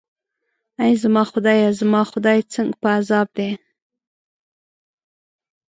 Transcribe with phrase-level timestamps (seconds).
[0.83, 3.49] ای زما خدایه، زما خدای، څنګه په عذاب دی.